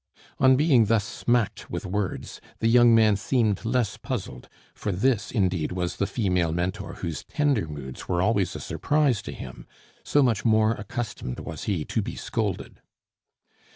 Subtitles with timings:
[0.39, 5.71] On being thus smacked with words, the young man seemed less puzzled, for this, indeed,
[5.73, 9.67] was the female Mentor whose tender moods were always a surprise to him,
[10.03, 12.81] so much more accustomed was he to be scolded.